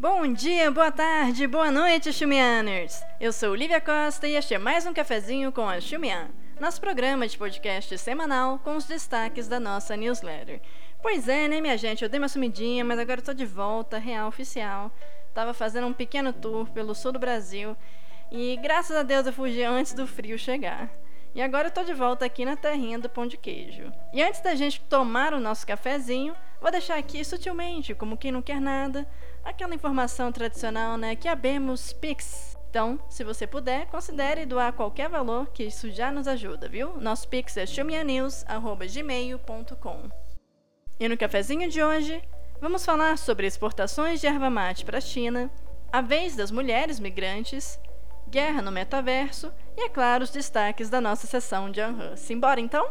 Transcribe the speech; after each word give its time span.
Bom 0.00 0.32
dia, 0.32 0.70
boa 0.70 0.92
tarde, 0.92 1.44
boa 1.48 1.72
noite, 1.72 2.12
Xumianers! 2.12 3.02
Eu 3.20 3.32
sou 3.32 3.52
Lívia 3.52 3.80
Costa 3.80 4.28
e 4.28 4.36
este 4.36 4.54
é 4.54 4.58
mais 4.58 4.86
um 4.86 4.94
cafezinho 4.94 5.50
com 5.50 5.68
a 5.68 5.80
Xumian, 5.80 6.28
nosso 6.60 6.80
programa 6.80 7.26
de 7.26 7.36
podcast 7.36 7.98
semanal 7.98 8.60
com 8.60 8.76
os 8.76 8.84
destaques 8.84 9.48
da 9.48 9.58
nossa 9.58 9.96
newsletter. 9.96 10.60
Pois 11.02 11.28
é, 11.28 11.48
né, 11.48 11.60
minha 11.60 11.76
gente? 11.76 12.04
Eu 12.04 12.08
dei 12.08 12.20
uma 12.20 12.28
sumidinha, 12.28 12.84
mas 12.84 12.96
agora 12.96 13.18
estou 13.18 13.34
de 13.34 13.44
volta, 13.44 13.98
real, 13.98 14.28
oficial. 14.28 14.92
Tava 15.34 15.52
fazendo 15.52 15.88
um 15.88 15.92
pequeno 15.92 16.32
tour 16.32 16.68
pelo 16.70 16.94
sul 16.94 17.10
do 17.10 17.18
Brasil 17.18 17.76
e 18.30 18.56
graças 18.62 18.96
a 18.96 19.02
Deus 19.02 19.26
eu 19.26 19.32
fugi 19.32 19.64
antes 19.64 19.94
do 19.94 20.06
frio 20.06 20.38
chegar. 20.38 20.88
E 21.34 21.42
agora 21.42 21.66
eu 21.66 21.72
tô 21.72 21.82
de 21.82 21.92
volta 21.92 22.24
aqui 22.24 22.44
na 22.44 22.54
terrinha 22.54 23.00
do 23.00 23.08
pão 23.08 23.26
de 23.26 23.36
queijo. 23.36 23.92
E 24.12 24.22
antes 24.22 24.40
da 24.42 24.54
gente 24.54 24.80
tomar 24.82 25.34
o 25.34 25.40
nosso 25.40 25.66
cafezinho, 25.66 26.36
vou 26.60 26.70
deixar 26.70 26.98
aqui 26.98 27.24
sutilmente, 27.24 27.94
como 27.94 28.16
quem 28.16 28.32
não 28.32 28.42
quer 28.42 28.60
nada, 28.60 29.06
aquela 29.44 29.74
informação 29.74 30.32
tradicional, 30.32 30.96
né, 30.96 31.14
que 31.16 31.28
abemos 31.28 31.92
Pix. 31.92 32.56
Então, 32.70 32.98
se 33.08 33.24
você 33.24 33.46
puder, 33.46 33.86
considere 33.86 34.44
doar 34.44 34.74
qualquer 34.74 35.08
valor, 35.08 35.46
que 35.48 35.64
isso 35.64 35.90
já 35.90 36.12
nos 36.12 36.28
ajuda, 36.28 36.68
viu? 36.68 37.00
Nosso 37.00 37.26
Pix 37.26 37.56
é 37.56 37.64
chumianews.gmail.com 37.64 40.10
E 41.00 41.08
no 41.08 41.16
cafezinho 41.16 41.70
de 41.70 41.82
hoje, 41.82 42.22
vamos 42.60 42.84
falar 42.84 43.16
sobre 43.16 43.46
exportações 43.46 44.20
de 44.20 44.26
erva 44.26 44.50
mate 44.50 44.84
para 44.84 44.98
a 44.98 45.00
China, 45.00 45.50
a 45.90 46.02
vez 46.02 46.36
das 46.36 46.50
mulheres 46.50 47.00
migrantes, 47.00 47.80
guerra 48.28 48.60
no 48.60 48.70
metaverso 48.70 49.50
e, 49.74 49.84
é 49.84 49.88
claro, 49.88 50.22
os 50.22 50.28
destaques 50.30 50.90
da 50.90 51.00
nossa 51.00 51.26
sessão 51.26 51.70
de 51.70 51.80
Anhan. 51.80 52.16
Simbora 52.16 52.60
então? 52.60 52.90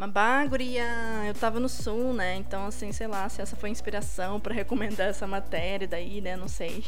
Mabá, 0.00 0.46
guria, 0.46 0.82
eu 1.26 1.34
tava 1.34 1.60
no 1.60 1.68
sul, 1.68 2.14
né? 2.14 2.34
Então, 2.36 2.64
assim, 2.64 2.90
sei 2.90 3.06
lá 3.06 3.28
se 3.28 3.42
essa 3.42 3.54
foi 3.54 3.68
inspiração 3.68 4.40
para 4.40 4.54
recomendar 4.54 5.08
essa 5.08 5.26
matéria 5.26 5.86
daí, 5.86 6.22
né? 6.22 6.38
Não 6.38 6.48
sei. 6.48 6.82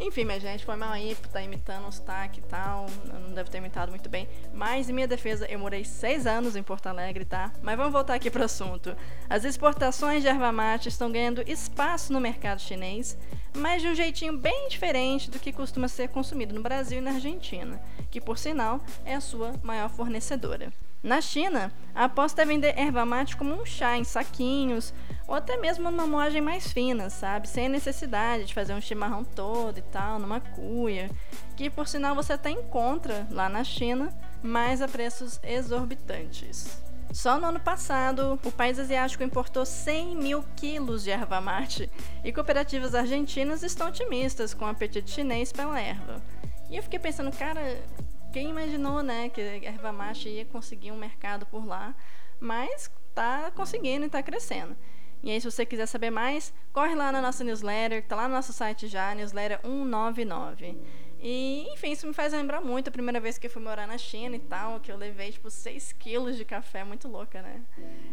Enfim, 0.00 0.24
minha 0.24 0.40
gente, 0.40 0.64
foi 0.64 0.74
mal 0.74 0.90
aí 0.90 1.14
por 1.14 1.28
tá 1.28 1.42
imitando 1.42 1.86
um 1.86 1.92
sotaque 1.92 2.40
e 2.40 2.42
tal. 2.44 2.86
Eu 3.12 3.20
não 3.20 3.34
deve 3.34 3.50
ter 3.50 3.58
imitado 3.58 3.90
muito 3.90 4.08
bem. 4.08 4.26
Mas, 4.54 4.88
em 4.88 4.94
minha 4.94 5.06
defesa, 5.06 5.44
eu 5.44 5.58
morei 5.58 5.84
seis 5.84 6.26
anos 6.26 6.56
em 6.56 6.62
Porto 6.62 6.86
Alegre, 6.86 7.26
tá? 7.26 7.52
Mas 7.60 7.76
vamos 7.76 7.92
voltar 7.92 8.14
aqui 8.14 8.30
pro 8.30 8.44
assunto. 8.44 8.96
As 9.28 9.44
exportações 9.44 10.22
de 10.22 10.28
erva 10.28 10.50
mate 10.50 10.88
estão 10.88 11.12
ganhando 11.12 11.46
espaço 11.46 12.14
no 12.14 12.18
mercado 12.18 12.62
chinês, 12.62 13.14
mas 13.54 13.82
de 13.82 13.88
um 13.88 13.94
jeitinho 13.94 14.38
bem 14.38 14.68
diferente 14.70 15.30
do 15.30 15.38
que 15.38 15.52
costuma 15.52 15.86
ser 15.86 16.08
consumido 16.08 16.54
no 16.54 16.62
Brasil 16.62 16.96
e 16.96 17.02
na 17.02 17.10
Argentina, 17.10 17.78
que, 18.10 18.22
por 18.22 18.38
sinal, 18.38 18.80
é 19.04 19.14
a 19.14 19.20
sua 19.20 19.52
maior 19.62 19.90
fornecedora. 19.90 20.72
Na 21.04 21.20
China, 21.20 21.70
a 21.94 22.04
aposta 22.04 22.40
é 22.40 22.46
vender 22.46 22.72
erva 22.78 23.04
mate 23.04 23.36
como 23.36 23.54
um 23.54 23.66
chá 23.66 23.94
em 23.94 24.04
saquinhos, 24.04 24.94
ou 25.28 25.34
até 25.34 25.58
mesmo 25.58 25.90
numa 25.90 26.06
moagem 26.06 26.40
mais 26.40 26.72
fina, 26.72 27.10
sabe? 27.10 27.46
Sem 27.46 27.66
a 27.66 27.68
necessidade 27.68 28.46
de 28.46 28.54
fazer 28.54 28.72
um 28.72 28.80
chimarrão 28.80 29.22
todo 29.22 29.76
e 29.76 29.82
tal, 29.82 30.18
numa 30.18 30.40
cuia, 30.40 31.10
que 31.58 31.68
por 31.68 31.86
sinal 31.86 32.14
você 32.14 32.32
até 32.32 32.48
encontra 32.48 33.26
lá 33.30 33.50
na 33.50 33.62
China, 33.62 34.08
mas 34.42 34.80
a 34.80 34.88
preços 34.88 35.38
exorbitantes. 35.42 36.82
Só 37.12 37.38
no 37.38 37.48
ano 37.48 37.60
passado, 37.60 38.40
o 38.42 38.50
país 38.50 38.78
asiático 38.78 39.22
importou 39.22 39.66
100 39.66 40.16
mil 40.16 40.42
quilos 40.56 41.04
de 41.04 41.10
erva 41.10 41.38
mate 41.38 41.90
e 42.24 42.32
cooperativas 42.32 42.94
argentinas 42.94 43.62
estão 43.62 43.88
otimistas 43.88 44.54
com 44.54 44.64
o 44.64 44.68
apetite 44.68 45.10
chinês 45.10 45.52
pela 45.52 45.78
erva. 45.78 46.22
E 46.70 46.76
eu 46.78 46.82
fiquei 46.82 46.98
pensando, 46.98 47.30
cara, 47.30 47.78
quem 48.34 48.50
imaginou, 48.50 49.00
né, 49.00 49.28
que 49.28 49.40
a 49.40 49.70
erva 49.70 49.92
mate 49.92 50.28
ia 50.28 50.44
conseguir 50.44 50.90
um 50.90 50.96
mercado 50.96 51.46
por 51.46 51.64
lá, 51.64 51.94
mas 52.40 52.90
tá 53.14 53.52
conseguindo 53.54 54.06
e 54.06 54.08
tá 54.08 54.20
crescendo. 54.24 54.76
E 55.22 55.30
aí, 55.30 55.40
se 55.40 55.48
você 55.48 55.64
quiser 55.64 55.86
saber 55.86 56.10
mais, 56.10 56.52
corre 56.72 56.96
lá 56.96 57.12
na 57.12 57.22
nossa 57.22 57.44
newsletter, 57.44 58.04
tá 58.04 58.16
lá 58.16 58.26
no 58.26 58.34
nosso 58.34 58.52
site 58.52 58.88
já, 58.88 59.14
newsletter 59.14 59.60
199. 59.62 60.76
E, 61.20 61.64
enfim, 61.72 61.92
isso 61.92 62.08
me 62.08 62.12
faz 62.12 62.32
lembrar 62.32 62.60
muito 62.60 62.88
a 62.88 62.90
primeira 62.90 63.20
vez 63.20 63.38
que 63.38 63.46
eu 63.46 63.50
fui 63.50 63.62
morar 63.62 63.86
na 63.86 63.96
China 63.96 64.34
e 64.34 64.40
tal, 64.40 64.80
que 64.80 64.90
eu 64.90 64.96
levei, 64.96 65.30
tipo, 65.30 65.48
6 65.48 65.92
quilos 65.92 66.36
de 66.36 66.44
café, 66.44 66.82
muito 66.82 67.06
louca, 67.06 67.40
né? 67.40 67.62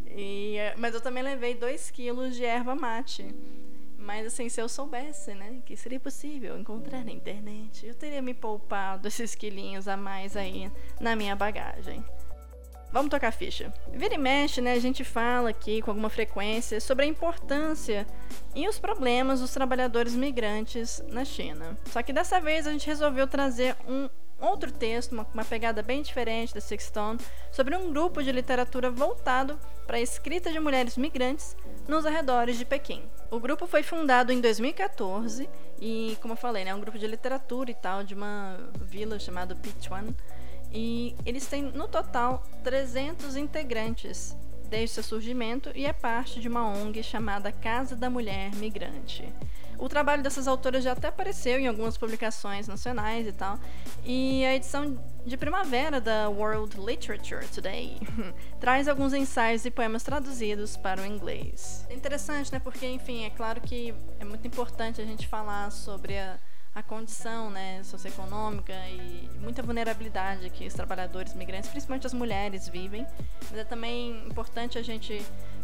E, 0.08 0.58
mas 0.78 0.94
eu 0.94 1.02
também 1.02 1.24
levei 1.24 1.56
2 1.56 1.90
quilos 1.90 2.36
de 2.36 2.46
erva 2.46 2.76
mate. 2.76 3.36
Mas 4.02 4.26
assim, 4.26 4.50
se 4.50 4.60
eu 4.60 4.68
soubesse, 4.68 5.34
né, 5.34 5.62
que 5.64 5.78
seria 5.78 6.00
possível 6.00 6.58
encontrar 6.58 7.06
na 7.06 7.12
internet, 7.12 7.86
eu 7.86 7.94
teria 7.94 8.22
me 8.22 8.34
poupado 8.34 9.08
esses 9.08 9.36
quilinhos 9.36 9.88
a 9.88 9.96
mais 9.96 10.36
aí 10.36 10.72
na 11.00 11.16
minha 11.16 11.36
bagagem. 11.36 12.04
Vamos 12.92 13.10
tocar 13.10 13.32
ficha. 13.32 13.74
Vira 13.94 14.16
e 14.16 14.18
mexe, 14.18 14.60
né? 14.60 14.74
A 14.74 14.80
gente 14.80 15.04
fala 15.06 15.50
aqui 15.50 15.82
com 15.82 15.92
alguma 15.92 16.10
frequência 16.10 16.82
sobre 16.82 17.06
a 17.06 17.08
importância 17.08 18.06
e 18.54 18.68
os 18.68 18.78
problemas 18.78 19.40
dos 19.40 19.54
trabalhadores 19.54 20.14
migrantes 20.14 21.02
na 21.08 21.24
China. 21.24 21.78
Só 21.86 22.04
que 22.04 22.12
dessa 22.12 22.42
vez 22.42 22.68
a 22.68 22.72
gente 22.72 22.88
resolveu 22.88 23.28
trazer 23.28 23.78
um 23.88 24.10
outro 24.42 24.72
texto, 24.72 25.12
uma, 25.12 25.26
uma 25.34 25.46
pegada 25.46 25.82
bem 25.82 26.02
diferente 26.02 26.54
da 26.54 26.60
Sixtone, 26.60 27.20
sobre 27.52 27.76
um 27.76 27.92
grupo 27.92 28.24
de 28.24 28.32
literatura 28.32 28.90
voltado 28.90 29.60
para 29.86 29.98
a 29.98 30.02
escrita 30.02 30.52
de 30.52 30.60
mulheres 30.60 30.98
migrantes 30.98 31.56
nos 31.88 32.06
arredores 32.06 32.58
de 32.58 32.66
Pequim. 32.66 33.04
O 33.30 33.40
grupo 33.40 33.68
foi 33.68 33.84
fundado 33.84 34.32
em 34.32 34.42
2014 34.42 35.50
e, 35.80 36.18
como 36.22 36.34
eu 36.34 36.38
falei, 36.38 36.66
né, 36.66 36.72
é 36.72 36.76
um 36.76 36.80
grupo 36.80 36.98
de 36.98 37.08
literatura 37.08 37.72
e 37.72 37.76
tal, 37.76 38.04
de 38.04 38.14
uma 38.14 38.58
vila 38.82 39.20
chamada 39.20 39.56
Pichuan. 39.56 40.08
E 40.72 41.16
eles 41.26 41.46
têm, 41.48 41.64
no 41.64 41.88
total, 41.88 42.44
300 42.64 43.36
integrantes 43.36 44.36
desde 44.70 44.96
seu 44.96 45.04
surgimento 45.04 45.70
e 45.76 45.86
é 45.86 45.92
parte 45.92 46.40
de 46.40 46.48
uma 46.48 46.66
ONG 46.66 47.04
chamada 47.04 47.52
Casa 47.52 47.96
da 47.96 48.10
Mulher 48.10 48.56
Migrante. 48.56 49.28
O 49.82 49.90
trabalho 49.90 50.22
dessas 50.22 50.48
autoras 50.48 50.84
já 50.84 50.92
até 50.92 51.08
apareceu 51.08 51.60
em 51.60 51.68
algumas 51.68 51.98
publicações 51.98 52.68
nacionais 52.68 53.26
e 53.26 53.32
tal. 53.32 53.58
E 54.06 54.46
a 54.46 54.54
edição 54.54 54.96
de 55.26 55.36
primavera 55.36 56.00
da 56.00 56.30
World 56.30 56.80
Literature 56.80 57.48
Today 57.48 57.98
traz 58.62 58.88
alguns 58.88 59.12
ensaios 59.12 59.66
e 59.66 59.72
poemas 59.72 60.04
traduzidos 60.04 60.78
para 60.78 61.02
o 61.02 61.06
inglês. 61.06 61.84
É 61.90 61.96
interessante, 61.96 62.54
né? 62.54 62.60
Porque, 62.60 62.86
enfim, 62.86 63.26
é 63.26 63.32
claro 63.32 63.60
que 63.60 63.92
é 64.20 64.24
muito 64.24 64.48
importante 64.48 65.02
a 65.02 65.06
gente 65.06 65.28
falar 65.28 65.72
sobre 65.72 66.16
a 66.16 66.40
a 66.74 66.82
condição 66.82 67.50
né, 67.50 67.84
socioeconômica 67.84 68.74
e 68.88 69.30
muita 69.42 69.62
vulnerabilidade 69.62 70.50
que 70.50 70.66
os 70.66 70.74
trabalhadores 70.74 71.34
migrantes, 71.34 71.70
principalmente 71.70 72.08
as 72.08 72.14
mulheres, 72.14 72.70
vivem. 72.70 73.06
Mas 73.50 73.60
é 73.60 73.64
também 73.66 74.26
importante 74.26 74.78
a 74.78 74.82
gente 74.82 75.22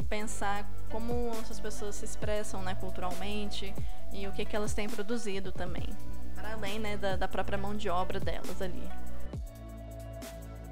pensar 0.10 0.70
como 0.92 1.32
essas 1.42 1.60
pessoas 1.60 1.96
se 1.96 2.06
expressam 2.06 2.62
né, 2.62 2.76
culturalmente 2.76 3.74
e 4.12 4.28
o 4.28 4.34
que, 4.34 4.44
que 4.44 4.56
elas 4.56 4.74
têm 4.74 4.90
produzido 4.90 5.52
também, 5.52 5.88
para 6.36 6.54
além 6.54 6.80
né, 6.80 6.98
da, 6.98 7.16
da 7.16 7.28
própria 7.28 7.58
mão 7.58 7.76
de 7.76 7.90
obra 7.90 8.20
delas 8.20 8.62
ali. 8.62 8.84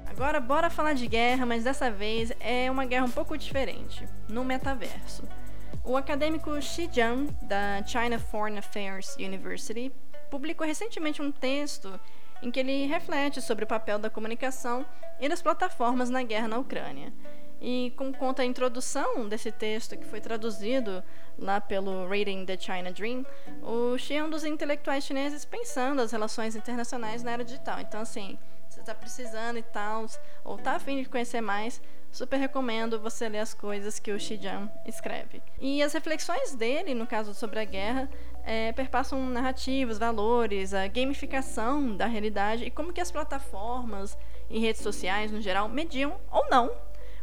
Agora, 0.06 0.40
bora 0.40 0.70
falar 0.70 0.94
de 0.94 1.06
guerra, 1.06 1.44
mas 1.44 1.64
dessa 1.64 1.90
vez 1.90 2.32
é 2.40 2.70
uma 2.70 2.84
guerra 2.84 3.04
um 3.04 3.10
pouco 3.10 3.36
diferente, 3.36 4.06
no 4.28 4.44
metaverso. 4.44 5.22
O 5.84 5.96
acadêmico 5.96 6.60
Xi 6.60 6.88
Jiang, 6.92 7.30
da 7.42 7.84
China 7.86 8.18
Foreign 8.18 8.58
Affairs 8.58 9.14
University, 9.16 9.92
publicou 10.30 10.66
recentemente 10.66 11.22
um 11.22 11.32
texto 11.32 11.98
em 12.42 12.50
que 12.50 12.60
ele 12.60 12.86
reflete 12.86 13.40
sobre 13.40 13.64
o 13.64 13.68
papel 13.68 13.98
da 13.98 14.10
comunicação 14.10 14.84
e 15.20 15.28
das 15.28 15.42
plataformas 15.42 16.10
na 16.10 16.22
guerra 16.22 16.48
na 16.48 16.58
Ucrânia. 16.58 17.12
E 17.60 17.92
como 17.96 18.14
conta 18.14 18.42
a 18.42 18.44
introdução 18.44 19.28
desse 19.28 19.50
texto, 19.50 19.96
que 19.96 20.04
foi 20.04 20.20
traduzido 20.20 21.02
lá 21.38 21.60
pelo 21.60 22.06
Reading 22.06 22.44
the 22.44 22.58
China 22.58 22.92
Dream, 22.92 23.24
o 23.62 23.96
Xi 23.96 24.14
é 24.14 24.22
um 24.22 24.28
dos 24.28 24.44
intelectuais 24.44 25.04
chineses 25.04 25.44
pensando 25.44 26.02
as 26.02 26.12
relações 26.12 26.54
internacionais 26.54 27.22
na 27.22 27.30
era 27.30 27.44
digital. 27.44 27.80
Então, 27.80 28.00
assim, 28.00 28.38
você 28.68 28.80
está 28.80 28.94
precisando 28.94 29.58
e 29.58 29.62
tal, 29.62 30.04
ou 30.44 30.56
está 30.56 30.72
afim 30.72 31.02
de 31.02 31.08
conhecer 31.08 31.40
mais, 31.40 31.80
super 32.16 32.38
recomendo 32.38 32.98
você 32.98 33.28
ler 33.28 33.40
as 33.40 33.52
coisas 33.52 33.98
que 33.98 34.10
o 34.10 34.18
Xi 34.18 34.36
Jiang 34.36 34.70
escreve. 34.86 35.42
E 35.60 35.82
as 35.82 35.92
reflexões 35.92 36.54
dele, 36.54 36.94
no 36.94 37.06
caso 37.06 37.34
sobre 37.34 37.60
a 37.60 37.64
guerra, 37.64 38.08
é, 38.42 38.72
perpassam 38.72 39.24
narrativas, 39.26 39.98
valores, 39.98 40.72
a 40.72 40.86
gamificação 40.86 41.94
da 41.94 42.06
realidade 42.06 42.64
e 42.64 42.70
como 42.70 42.92
que 42.92 43.00
as 43.00 43.10
plataformas 43.10 44.16
e 44.48 44.58
redes 44.58 44.80
sociais, 44.80 45.30
no 45.30 45.42
geral, 45.42 45.68
mediam 45.68 46.16
ou 46.30 46.48
não 46.48 46.70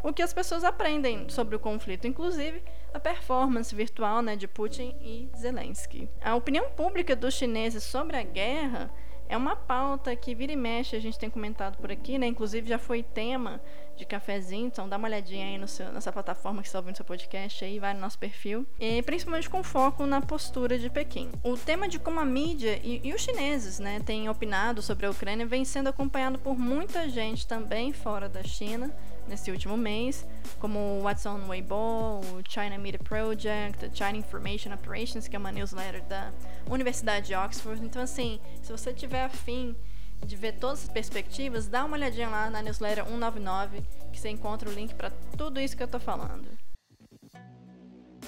o 0.04 0.14
que 0.14 0.22
as 0.22 0.34
pessoas 0.34 0.64
aprendem 0.64 1.30
sobre 1.30 1.56
o 1.56 1.60
conflito, 1.60 2.06
inclusive 2.06 2.62
a 2.94 3.00
performance 3.00 3.74
virtual 3.74 4.22
né, 4.22 4.36
de 4.36 4.48
Putin 4.48 4.94
e 5.02 5.30
Zelensky. 5.36 6.10
A 6.22 6.36
opinião 6.36 6.70
pública 6.72 7.16
dos 7.16 7.34
chineses 7.34 7.84
sobre 7.84 8.18
a 8.18 8.24
guerra 8.24 8.92
é 9.30 9.38
uma 9.38 9.56
pauta 9.56 10.16
que 10.16 10.36
vira 10.36 10.52
e 10.52 10.56
mexe, 10.56 10.96
a 10.96 11.00
gente 11.00 11.18
tem 11.18 11.30
comentado 11.30 11.78
por 11.78 11.92
aqui, 11.92 12.18
né? 12.18 12.28
Inclusive 12.28 12.68
já 12.68 12.78
foi 12.78 13.02
tema 13.02 13.62
de 13.96 14.06
cafezinho, 14.06 14.68
então 14.68 14.90
dá 14.90 14.98
uma 14.98 15.08
olhadinha 15.08 15.46
aí 15.46 15.68
seu, 15.68 15.92
nessa 15.92 16.12
plataforma 16.12 16.62
que 16.62 16.68
está 16.68 16.80
ouvindo 16.80 16.96
seu 16.96 17.06
podcast 17.06 17.64
aí, 17.64 17.80
vai 17.80 17.94
no 17.94 18.00
nosso 18.00 18.18
perfil. 18.18 18.66
E 18.80 19.02
principalmente 19.04 19.50
com 19.50 19.64
foco 19.64 20.06
na 20.06 20.22
postura 20.22 20.78
de 20.78 20.90
Pequim. 20.90 21.30
O 21.44 21.58
tema 21.58 21.88
de 21.88 22.00
como 22.00 22.20
a 22.20 22.26
mídia 22.26 22.80
e, 22.84 23.02
e 23.04 23.14
os 23.14 23.22
chineses, 23.22 23.80
né, 23.80 24.00
têm 24.06 24.30
opinado 24.30 24.82
sobre 24.82 25.06
a 25.06 25.12
Ucrânia 25.12 25.46
vem 25.46 25.64
sendo 25.64 25.90
acompanhado 25.90 26.40
por 26.40 26.58
muita 26.58 27.08
gente 27.10 27.48
também 27.48 27.94
fora 27.94 28.28
da 28.28 28.44
China 28.44 28.94
nesse 29.28 29.52
último 29.52 29.78
mês, 29.78 30.26
como 30.60 30.80
o 30.80 31.04
What's 31.04 31.26
on 31.26 31.48
Weibo, 31.48 31.76
o 31.76 32.42
China 32.48 32.78
Media 32.78 33.00
Project, 33.00 33.86
o 33.86 33.96
China 33.96 34.18
Information 34.18 34.74
Operations, 34.74 35.28
que 35.28 35.36
é 35.36 35.40
uma 35.40 35.52
newsletter 35.52 36.04
da 36.04 36.32
Universidade 36.70 37.28
de 37.28 37.36
Oxford. 37.36 37.84
Então, 37.86 38.02
assim, 38.02 38.40
se 38.62 38.72
você 38.72 38.94
tiver 38.94 39.24
afim 39.24 39.76
de 40.26 40.36
ver 40.36 40.54
todas 40.54 40.84
as 40.84 40.90
perspectivas, 40.90 41.68
dá 41.68 41.86
uma 41.86 41.96
olhadinha 41.96 42.30
lá 42.30 42.50
na 42.50 42.62
newsletter 42.62 43.06
199, 43.06 43.84
que 44.12 44.20
você 44.20 44.30
encontra 44.30 44.70
o 44.70 44.74
link 44.74 44.94
para 44.96 45.12
tudo 45.38 45.60
isso 45.60 45.76
que 45.76 45.84
eu 45.84 45.88
tô 45.88 46.00
falando. 46.00 46.48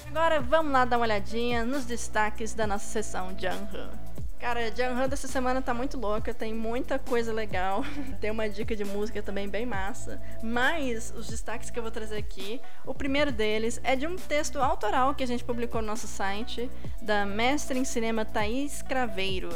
Agora 0.08 0.40
vamos 0.40 0.72
lá 0.72 0.84
dar 0.84 0.96
uma 0.96 1.04
olhadinha 1.04 1.64
nos 1.64 1.84
destaques 1.84 2.54
da 2.54 2.66
nossa 2.66 2.86
sessão 2.86 3.36
Janhan. 3.38 3.90
Cara, 4.38 4.70
Janhan 4.74 5.08
dessa 5.08 5.26
semana 5.26 5.62
tá 5.62 5.72
muito 5.72 5.98
louca, 5.98 6.32
tem 6.34 6.54
muita 6.54 6.98
coisa 6.98 7.32
legal. 7.32 7.82
tem 8.20 8.30
uma 8.30 8.48
dica 8.48 8.76
de 8.76 8.84
música 8.84 9.22
também 9.22 9.48
bem 9.48 9.64
massa. 9.64 10.20
Mas 10.42 11.12
os 11.16 11.26
destaques 11.26 11.70
que 11.70 11.78
eu 11.78 11.82
vou 11.82 11.90
trazer 11.90 12.18
aqui, 12.18 12.60
o 12.84 12.94
primeiro 12.94 13.32
deles 13.32 13.80
é 13.82 13.96
de 13.96 14.06
um 14.06 14.16
texto 14.16 14.60
autoral 14.60 15.14
que 15.14 15.24
a 15.24 15.26
gente 15.26 15.42
publicou 15.42 15.80
no 15.80 15.88
nosso 15.88 16.06
site, 16.06 16.70
da 17.00 17.24
mestre 17.24 17.78
em 17.78 17.84
cinema 17.84 18.24
Thaís 18.24 18.82
Craveiro. 18.82 19.48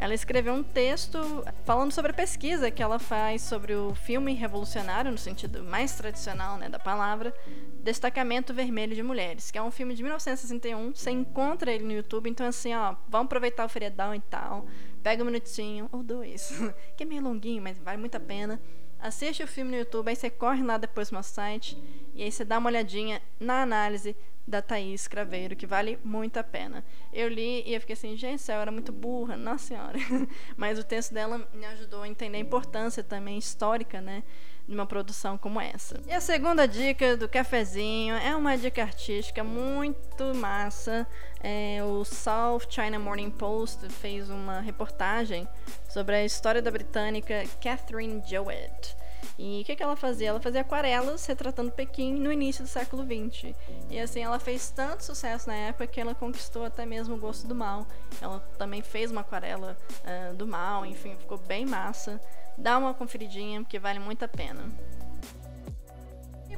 Ela 0.00 0.14
escreveu 0.14 0.54
um 0.54 0.62
texto 0.62 1.18
falando 1.62 1.92
sobre 1.92 2.10
a 2.10 2.14
pesquisa 2.14 2.70
que 2.70 2.82
ela 2.82 2.98
faz 2.98 3.42
sobre 3.42 3.74
o 3.74 3.94
filme 3.94 4.32
revolucionário, 4.32 5.10
no 5.10 5.18
sentido 5.18 5.62
mais 5.62 5.94
tradicional 5.94 6.56
né, 6.56 6.70
da 6.70 6.78
palavra, 6.78 7.34
Destacamento 7.82 8.54
Vermelho 8.54 8.94
de 8.94 9.02
Mulheres, 9.02 9.50
que 9.50 9.58
é 9.58 9.62
um 9.62 9.70
filme 9.70 9.94
de 9.94 10.02
1961. 10.02 10.94
Você 10.94 11.10
encontra 11.10 11.70
ele 11.70 11.84
no 11.84 11.92
YouTube, 11.92 12.30
então 12.30 12.46
assim, 12.46 12.74
ó, 12.74 12.96
vamos 13.10 13.26
aproveitar 13.26 13.66
o 13.66 13.68
feriadão 13.68 14.14
e 14.14 14.20
tal. 14.20 14.64
Pega 15.02 15.22
um 15.22 15.26
minutinho, 15.26 15.86
ou 15.92 16.02
dois, 16.02 16.50
que 16.96 17.02
é 17.02 17.06
meio 17.06 17.22
longuinho, 17.22 17.60
mas 17.60 17.78
vale 17.78 17.98
muito 17.98 18.14
a 18.14 18.20
pena. 18.20 18.58
Assiste 18.98 19.42
o 19.42 19.46
filme 19.46 19.70
no 19.70 19.76
YouTube, 19.76 20.08
aí 20.08 20.16
você 20.16 20.30
corre 20.30 20.62
lá 20.62 20.78
depois 20.78 21.10
no 21.10 21.18
nosso 21.18 21.34
site 21.34 21.76
e 22.14 22.22
aí 22.22 22.32
você 22.32 22.42
dá 22.42 22.56
uma 22.56 22.70
olhadinha 22.70 23.20
na 23.38 23.60
análise 23.60 24.16
da 24.50 24.60
Thaís 24.60 25.06
Craveiro, 25.06 25.54
que 25.54 25.66
vale 25.66 25.98
muito 26.04 26.36
a 26.36 26.44
pena. 26.44 26.84
Eu 27.12 27.28
li 27.28 27.62
e 27.64 27.74
eu 27.74 27.80
fiquei 27.80 27.94
assim, 27.94 28.16
gente, 28.16 28.50
ela 28.50 28.62
era 28.62 28.72
muito 28.72 28.92
burra, 28.92 29.36
nossa 29.36 29.68
senhora. 29.68 29.98
Mas 30.56 30.78
o 30.78 30.84
texto 30.84 31.14
dela 31.14 31.48
me 31.54 31.64
ajudou 31.66 32.02
a 32.02 32.08
entender 32.08 32.38
a 32.38 32.40
importância 32.40 33.02
também 33.02 33.38
histórica, 33.38 34.00
né? 34.00 34.22
De 34.66 34.74
uma 34.74 34.86
produção 34.86 35.38
como 35.38 35.60
essa. 35.60 36.00
E 36.06 36.12
a 36.12 36.20
segunda 36.20 36.66
dica 36.66 37.16
do 37.16 37.28
cafezinho 37.28 38.14
é 38.16 38.36
uma 38.36 38.56
dica 38.56 38.82
artística 38.82 39.42
muito 39.42 40.34
massa. 40.34 41.06
É, 41.42 41.82
o 41.82 42.04
South 42.04 42.68
China 42.68 42.98
Morning 42.98 43.30
Post 43.30 43.88
fez 43.88 44.28
uma 44.28 44.60
reportagem 44.60 45.48
sobre 45.88 46.16
a 46.16 46.24
história 46.24 46.60
da 46.60 46.70
britânica 46.70 47.44
Catherine 47.62 48.22
Jowett. 48.26 48.96
E 49.38 49.62
o 49.62 49.64
que, 49.64 49.74
que 49.76 49.82
ela 49.82 49.96
fazia? 49.96 50.28
Ela 50.28 50.40
fazia 50.40 50.60
aquarelas 50.60 51.24
retratando 51.26 51.70
Pequim 51.70 52.14
no 52.14 52.32
início 52.32 52.62
do 52.64 52.68
século 52.68 53.04
XX. 53.04 53.54
E 53.88 53.98
assim, 53.98 54.22
ela 54.22 54.38
fez 54.38 54.70
tanto 54.70 55.04
sucesso 55.04 55.48
na 55.48 55.54
época 55.54 55.86
que 55.86 56.00
ela 56.00 56.14
conquistou 56.14 56.64
até 56.64 56.84
mesmo 56.84 57.14
o 57.14 57.18
gosto 57.18 57.46
do 57.46 57.54
mal. 57.54 57.86
Ela 58.20 58.40
também 58.58 58.82
fez 58.82 59.10
uma 59.10 59.22
aquarela 59.22 59.76
uh, 60.04 60.34
do 60.34 60.46
mal, 60.46 60.84
enfim, 60.84 61.16
ficou 61.16 61.38
bem 61.38 61.64
massa. 61.64 62.20
Dá 62.56 62.76
uma 62.76 62.92
conferidinha, 62.92 63.62
porque 63.62 63.78
vale 63.78 63.98
muito 63.98 64.24
a 64.24 64.28
pena 64.28 64.70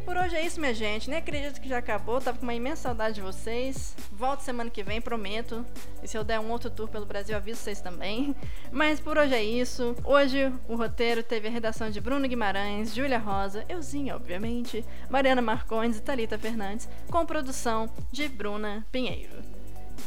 por 0.04 0.16
hoje 0.16 0.36
é 0.36 0.44
isso, 0.44 0.60
minha 0.60 0.74
gente. 0.74 1.08
Nem 1.08 1.18
acredito 1.18 1.60
que 1.60 1.68
já 1.68 1.78
acabou. 1.78 2.20
Tava 2.20 2.38
com 2.38 2.44
uma 2.44 2.54
imensa 2.54 2.82
saudade 2.82 3.14
de 3.16 3.20
vocês. 3.20 3.94
Volto 4.10 4.40
semana 4.40 4.70
que 4.70 4.82
vem, 4.82 5.00
prometo. 5.00 5.64
E 6.02 6.08
se 6.08 6.16
eu 6.16 6.24
der 6.24 6.40
um 6.40 6.50
outro 6.50 6.70
tour 6.70 6.88
pelo 6.88 7.06
Brasil, 7.06 7.36
aviso 7.36 7.60
vocês 7.60 7.80
também. 7.80 8.34
Mas 8.70 9.00
por 9.00 9.16
hoje 9.16 9.34
é 9.34 9.42
isso. 9.42 9.96
Hoje 10.04 10.52
o 10.68 10.76
roteiro 10.76 11.22
teve 11.22 11.48
a 11.48 11.50
redação 11.50 11.90
de 11.90 12.00
Bruno 12.00 12.28
Guimarães, 12.28 12.94
Júlia 12.94 13.18
Rosa, 13.18 13.64
euzinha, 13.68 14.16
obviamente, 14.16 14.84
Mariana 15.08 15.42
Marcondes 15.42 15.98
e 15.98 16.02
Thalita 16.02 16.38
Fernandes, 16.38 16.88
com 17.10 17.24
produção 17.24 17.88
de 18.10 18.28
Bruna 18.28 18.86
Pinheiro. 18.90 19.42